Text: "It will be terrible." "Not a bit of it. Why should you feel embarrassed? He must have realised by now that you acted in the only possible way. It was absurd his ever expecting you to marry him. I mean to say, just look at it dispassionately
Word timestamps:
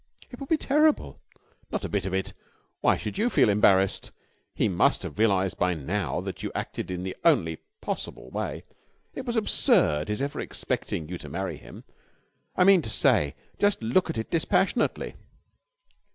"It 0.31 0.39
will 0.39 0.47
be 0.47 0.57
terrible." 0.57 1.21
"Not 1.71 1.85
a 1.85 1.89
bit 1.89 2.07
of 2.07 2.13
it. 2.15 2.33
Why 2.79 2.97
should 2.97 3.19
you 3.19 3.29
feel 3.29 3.49
embarrassed? 3.49 4.09
He 4.55 4.67
must 4.67 5.03
have 5.03 5.19
realised 5.19 5.59
by 5.59 5.75
now 5.75 6.21
that 6.21 6.41
you 6.41 6.51
acted 6.55 6.89
in 6.89 7.03
the 7.03 7.15
only 7.23 7.59
possible 7.81 8.31
way. 8.31 8.63
It 9.13 9.27
was 9.27 9.35
absurd 9.35 10.07
his 10.07 10.19
ever 10.19 10.39
expecting 10.39 11.07
you 11.07 11.19
to 11.19 11.29
marry 11.29 11.57
him. 11.57 11.83
I 12.55 12.63
mean 12.63 12.81
to 12.81 12.89
say, 12.89 13.35
just 13.59 13.83
look 13.83 14.09
at 14.09 14.17
it 14.17 14.31
dispassionately 14.31 15.17